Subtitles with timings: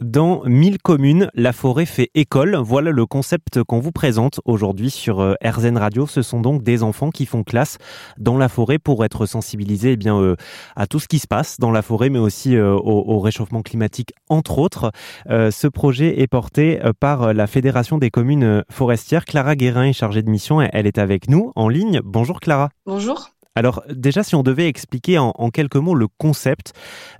[0.00, 2.56] Dans 1000 communes, la forêt fait école.
[2.56, 6.06] Voilà le concept qu'on vous présente aujourd'hui sur euh, RZN Radio.
[6.06, 7.76] Ce sont donc des enfants qui font classe
[8.18, 10.36] dans la forêt pour être sensibilisés eh bien, euh,
[10.74, 14.14] à tout ce qui se passe dans la forêt, mais aussi euh, au, réchauffement climatique,
[14.30, 14.90] entre autres.
[15.28, 19.26] ce projet est porté par la Fédération des communes forestières.
[19.26, 20.62] Clara Guérin est chargée de mission.
[20.62, 22.00] Elle est avec nous en ligne.
[22.02, 22.70] Bonjour Clara.
[22.86, 23.30] Bonjour.
[23.56, 26.72] Alors déjà, si on devait expliquer en, quelques mots le concept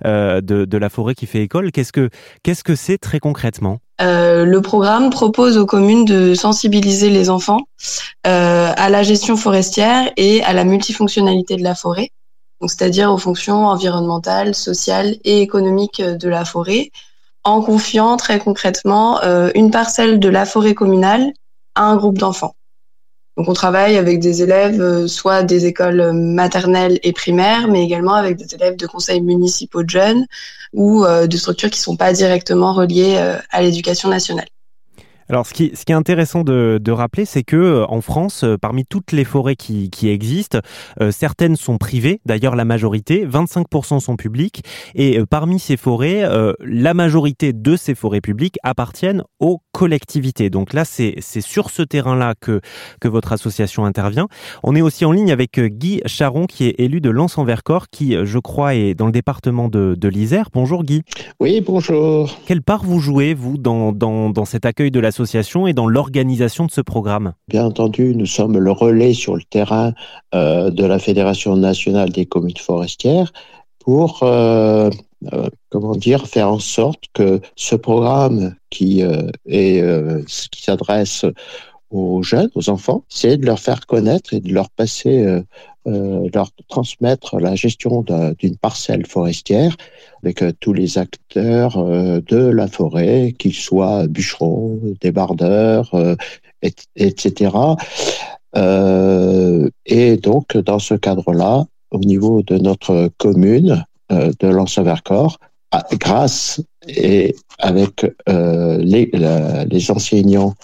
[0.05, 3.79] euh, de, la forêt qui fait école, qu'est-ce que c'est très concrètement?
[4.01, 7.61] Euh, Le programme propose aux communes de sensibiliser les enfants
[8.25, 12.11] euh, à la gestion forestière et à la multifonctionnalité de la forêt,
[12.61, 16.91] c'est-à-dire aux fonctions environnementales, sociales et économiques de la forêt,
[17.43, 19.19] en confiant très concrètement
[19.55, 21.33] une parcelle de la forêt communale
[21.75, 22.55] à un groupe d'enfants.
[23.41, 28.13] Donc on travaille avec des élèves, euh, soit des écoles maternelles et primaires, mais également
[28.13, 30.27] avec des élèves de conseils municipaux de jeunes
[30.73, 34.45] ou euh, de structures qui ne sont pas directement reliées euh, à l'éducation nationale.
[35.31, 38.43] Alors, ce qui, ce qui est intéressant de, de rappeler, c'est que euh, en France,
[38.43, 40.59] euh, parmi toutes les forêts qui, qui existent,
[40.99, 44.61] euh, certaines sont privées, d'ailleurs la majorité, 25% sont publiques,
[44.93, 50.49] et parmi ces forêts, la majorité de ces forêts publiques appartiennent aux collectivités.
[50.49, 52.59] Donc là, c'est sur ce terrain-là que,
[52.99, 54.27] que votre association intervient.
[54.63, 58.39] On est aussi en ligne avec Guy Charon, qui est élu de Lens-en-Vercors, qui, je
[58.39, 60.49] crois, est dans le département de, de l'Isère.
[60.53, 61.03] Bonjour Guy.
[61.39, 62.37] Oui, bonjour.
[62.45, 65.20] Quelle part vous jouez, vous, dans, dans, dans cet accueil de l'association
[65.67, 67.33] et dans l'organisation de ce programme.
[67.47, 69.93] Bien entendu, nous sommes le relais sur le terrain
[70.33, 73.31] euh, de la Fédération nationale des communes forestières
[73.79, 74.89] pour euh,
[75.33, 79.83] euh, comment dire faire en sorte que ce programme qui est
[80.27, 81.25] qui s'adresse
[81.91, 85.41] aux jeunes, aux enfants, c'est de leur faire connaître et de leur passer, euh,
[85.87, 88.03] euh leur transmettre la gestion
[88.39, 89.75] d'une parcelle forestière
[90.23, 95.91] avec euh, tous les acteurs de la forêt, qu'ils soient bûcherons, débardeurs,
[96.95, 97.51] etc.
[99.85, 105.39] et donc, dans ce cadre-là, au niveau de notre commune de Lens-Vercors,
[105.93, 109.09] grâce et avec euh, les,
[109.69, 110.55] les, enseignants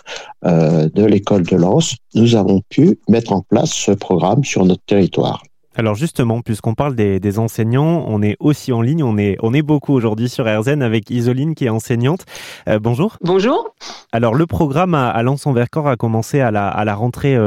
[0.45, 4.83] euh, de l'école de Lens, nous avons pu mettre en place ce programme sur notre
[4.85, 5.43] territoire.
[5.77, 9.61] Alors justement, puisqu'on parle des, enseignants, on est aussi en ligne, on est, on est
[9.61, 12.21] beaucoup aujourd'hui sur RZN avec Isoline qui est enseignante.
[12.67, 13.17] Euh, bonjour.
[13.21, 13.75] Bonjour.
[14.11, 17.37] Alors le programme à, à en vercors a commencé à la, à la rentrée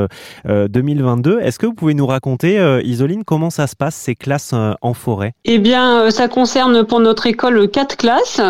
[0.46, 1.30] 2022.
[1.32, 4.54] Euh, Est-ce que vous pouvez nous raconter, euh, Isoline, comment ça se passe ces classes
[4.54, 5.32] en forêt?
[5.44, 8.40] Eh bien, ça concerne pour notre école quatre classes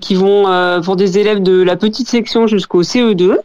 [0.00, 3.38] qui vont pour des élèves de la petite section jusqu'au CE2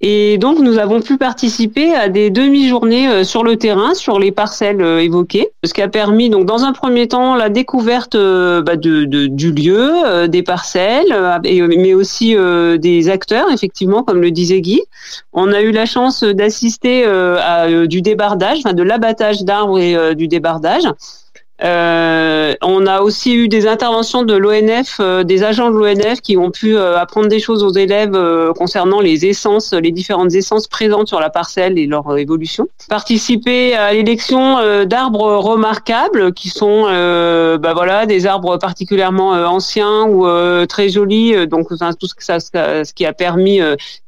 [0.00, 4.30] et donc, nous avons pu participer à des demi-journées euh, sur le terrain, sur les
[4.30, 8.62] parcelles euh, évoquées, ce qui a permis, donc, dans un premier temps, la découverte euh,
[8.62, 12.36] bah, de, du lieu, des parcelles, mais aussi
[12.78, 14.80] des acteurs, effectivement, comme le disait Guy.
[15.32, 20.28] On a eu la chance d'assister à du débardage, enfin, de l'abattage d'arbres et du
[20.28, 20.84] débardage.
[21.64, 26.36] Euh, on a aussi eu des interventions de l'ONF, euh, des agents de l'ONF qui
[26.36, 28.16] ont pu euh, apprendre des choses aux élèves
[28.56, 32.68] concernant les essences, les différentes essences présentes sur la parcelle et leur évolution.
[32.88, 40.26] Participer à l'élection d'arbres remarquables qui sont, bah voilà, des arbres particulièrement anciens ou
[40.66, 41.46] très jolis.
[41.46, 43.60] Donc tout ce, ça, ce qui a permis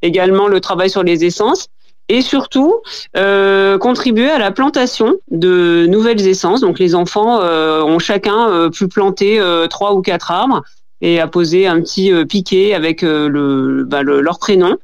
[0.02, 1.68] également le travail sur les essences
[2.10, 2.74] et surtout
[3.16, 6.60] euh, contribuer à la plantation de nouvelles essences.
[6.60, 9.40] Donc les enfants euh, ont chacun euh, pu planter
[9.70, 10.62] trois ou quatre arbres
[11.00, 14.76] et à poser un petit piquet avec le, bah, leur prénom.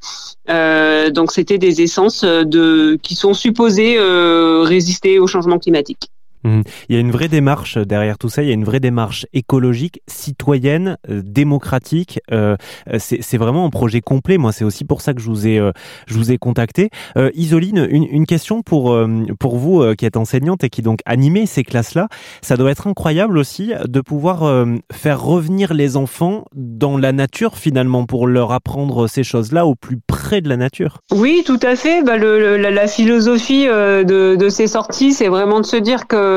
[1.11, 2.25] donc c'était des essences
[3.03, 3.99] qui sont supposées
[4.63, 6.09] résister au changement climatique.
[6.47, 6.63] Mhm.
[6.89, 9.25] Il y a une vraie démarche derrière tout ça, il y a une vraie démarche
[9.33, 12.19] écologique, citoyenne, euh, démocratique.
[12.31, 12.55] Euh,
[12.99, 14.37] c'est vraiment un projet complet.
[14.37, 15.71] Moi, c'est aussi pour ça que je vous ai, euh,
[16.07, 16.89] je vous ai contacté.
[17.33, 18.97] Isoline, une, une, question pour,
[19.39, 22.07] pour vous qui êtes enseignante et qui donc animez ces classes-là.
[22.41, 28.05] Ça doit être incroyable aussi de pouvoir faire revenir les enfants dans la nature finalement
[28.05, 30.99] pour leur apprendre ces choses-là au plus près de la nature.
[31.11, 32.03] Oui, tout à fait.
[32.03, 36.36] Bah, le, la, la, philosophie de, de ces sorties, c'est vraiment de se dire que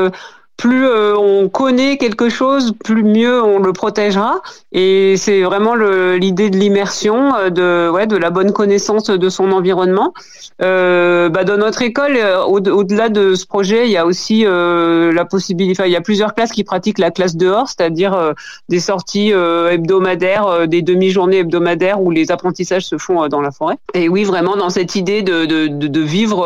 [0.61, 4.41] plus euh, on connaît quelque chose, plus mieux on le protégera.
[4.71, 9.51] Et c'est vraiment l'idée de l'immersion, euh, de, ouais, de la bonne connaissance de son
[9.53, 10.13] environnement.
[10.61, 15.81] Euh, bah, dans notre école, au-delà de ce projet, il y a aussi la possibilité.
[15.87, 18.33] Il y a plusieurs classes qui pratiquent la classe dehors, c'est-à-dire
[18.69, 23.77] des sorties hebdomadaires, des demi-journées hebdomadaires où les apprentissages se font dans la forêt.
[23.95, 26.45] Et oui, vraiment dans cette idée de, vivre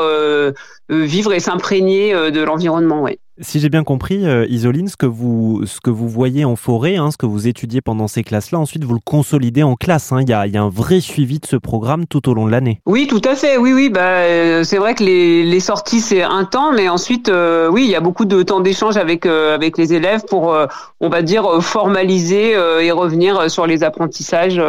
[0.90, 3.02] vivre et s'imprégner de l'environnement.
[3.02, 3.20] Ouais.
[3.42, 7.12] Si j'ai bien compris, Isoline, ce que vous ce que vous voyez en forêt, hein,
[7.12, 10.14] ce que vous étudiez pendant ces classes-là, ensuite vous le consolidez en classe.
[10.14, 10.22] Hein.
[10.22, 12.46] Il, y a, il y a un vrai suivi de ce programme tout au long
[12.46, 12.80] de l'année.
[12.86, 13.58] Oui, tout à fait.
[13.58, 13.90] Oui, oui.
[13.90, 17.30] Bah, c'est vrai que les, les sorties c'est un temps, mais ensuite,
[17.72, 20.56] oui, il y a beaucoup de temps d'échange avec avec les élèves pour,
[21.02, 24.62] on va dire, formaliser et revenir sur les apprentissages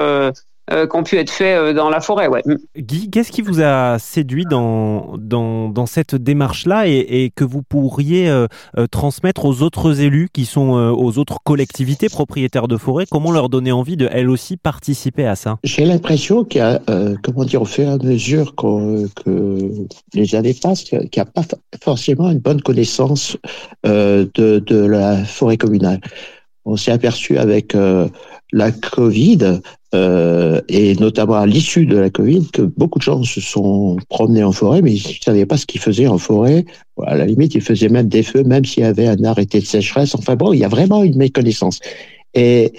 [0.73, 2.27] euh, qui ont pu être faits euh, dans la forêt.
[2.27, 2.43] Ouais.
[2.77, 7.63] Guy, qu'est-ce qui vous a séduit dans, dans, dans cette démarche-là et, et, que vous
[7.63, 8.49] pourriez euh,
[8.91, 13.71] transmettre aux autres élus qui sont aux autres collectivités propriétaires de forêt Comment leur donner
[13.71, 15.59] envie de, elles aussi, participer à ça?
[15.63, 16.81] J'ai l'impression qu'il y a,
[17.23, 19.07] comment dire, au fur et à mesure que
[20.15, 21.43] les années passent, qu'il n'y a pas
[21.81, 23.37] forcément une bonne connaissance
[23.85, 26.01] de, de la forêt communale.
[26.67, 27.75] On s'est aperçu avec
[28.53, 29.61] la Covid
[29.95, 34.45] euh, et notamment à l'issue de la Covid, que beaucoup de gens se sont promenés
[34.45, 36.65] en forêt, mais ils ne savaient pas ce qu'ils faisaient en forêt.
[37.07, 39.65] À la limite, ils faisaient même des feux, même s'il y avait un arrêté de
[39.65, 40.15] sécheresse.
[40.15, 41.79] Enfin bon, il y a vraiment une méconnaissance.
[42.35, 42.73] Et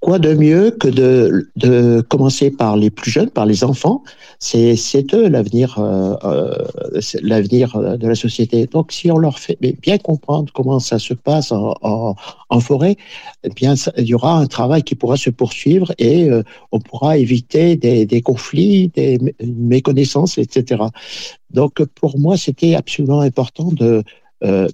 [0.00, 4.02] quoi de mieux que de, de commencer par les plus jeunes, par les enfants?
[4.38, 8.66] C'est eux l'avenir euh, euh l'avenir de la société.
[8.66, 12.14] Donc si on leur fait bien comprendre comment ça se passe en,
[12.60, 12.96] forêt,
[13.44, 16.42] eh bien il y aura un travail qui pourra se poursuivre et euh,
[16.72, 20.84] on pourra éviter des, des conflits, des méconnaissances, etc.
[21.50, 24.02] Donc pour moi c'était absolument important de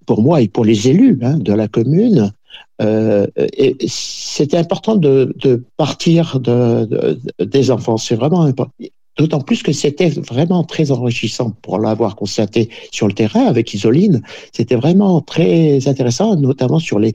[0.06, 2.32] pour moi et pour les élus hein, de la commune,
[2.82, 5.34] euh, et c'était important de,
[5.76, 7.96] partir de, de, des enfants.
[7.96, 8.72] C'est vraiment important.
[9.18, 14.22] D'autant plus que c'était vraiment très enrichissant pour l'avoir constaté sur le terrain avec Isoline.
[14.52, 17.12] C'était vraiment très intéressant, notamment sur les,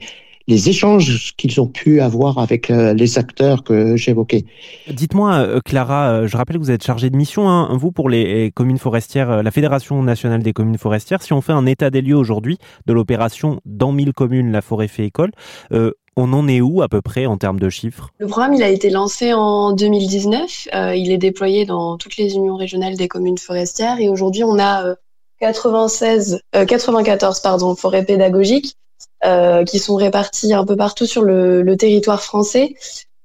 [0.48, 4.46] les échanges qu'ils ont pu avoir avec euh, les acteurs que j'évoquais.
[4.90, 8.08] Dites-moi, euh, Clara, euh, je rappelle que vous êtes chargée de mission, hein, vous, pour
[8.08, 11.22] les communes forestières, la Fédération nationale des communes forestières.
[11.22, 12.56] Si on fait un état des lieux aujourd'hui
[12.86, 15.32] de l'opération dans 1000 communes, la forêt fait école,
[15.70, 18.08] on en est où à peu près en termes de chiffres?
[18.18, 20.68] Le programme, il a été lancé en 2019.
[20.96, 24.94] il est déployé dans toutes les unions régionales des communes forestières et aujourd'hui, on a
[25.40, 28.78] 96, 94 pardon, forêts pédagogiques
[29.24, 32.74] euh, qui sont réparties un peu partout sur le, territoire français.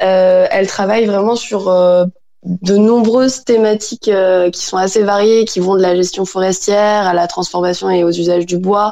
[0.01, 2.05] Euh, elle travaille vraiment sur euh,
[2.43, 7.13] de nombreuses thématiques euh, qui sont assez variées, qui vont de la gestion forestière à
[7.13, 8.91] la transformation et aux usages du bois.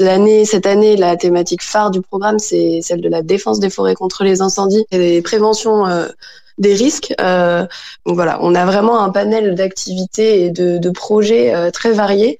[0.00, 3.94] L'année, cette année, la thématique phare du programme, c'est celle de la défense des forêts
[3.94, 5.86] contre les incendies et des préventions
[6.58, 7.14] des risques.
[7.18, 12.38] Donc voilà, on a vraiment un panel d'activités et de projets très variés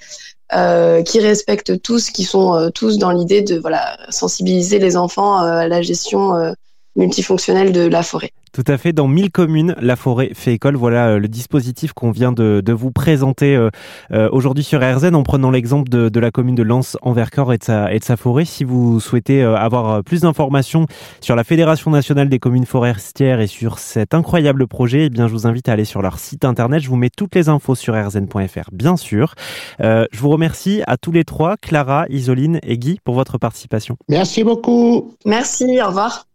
[0.53, 5.43] euh, qui respectent tous, qui sont euh, tous dans l'idée de voilà sensibiliser les enfants
[5.43, 6.55] euh, à la gestion
[6.97, 8.31] multifonctionnelle de la forêt.
[8.53, 8.93] Tout à fait.
[8.93, 10.77] Dans 1000 communes, la forêt fait école.
[10.77, 13.69] Voilà euh, le dispositif qu'on vient de, de, vous présenter euh,
[14.13, 17.53] euh, aujourd'hui sur RZN en prenant l'exemple de, de, la commune de Lens en Vercors
[17.53, 18.45] et de sa, et de sa forêt.
[18.45, 20.87] Si vous souhaitez avoir plus d'informations
[21.21, 25.33] sur la Fédération nationale des communes forestières et sur cet incroyable projet, eh bien, je
[25.33, 26.81] vous invite à aller sur leur site internet.
[26.81, 29.35] Je vous mets toutes les infos sur rzn.fr, bien sûr.
[29.81, 33.97] Euh, je vous remercie à tous les trois, Clara, Isoline et Guy, pour votre participation.
[34.09, 35.15] Merci beaucoup.
[35.25, 36.27] Merci, au revoir.